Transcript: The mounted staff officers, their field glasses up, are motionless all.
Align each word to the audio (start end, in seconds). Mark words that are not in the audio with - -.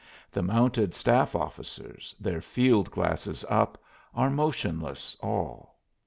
The 0.31 0.41
mounted 0.41 0.95
staff 0.95 1.35
officers, 1.35 2.15
their 2.19 2.41
field 2.41 2.89
glasses 2.89 3.45
up, 3.47 3.77
are 4.15 4.31
motionless 4.31 5.15
all. 5.19 5.77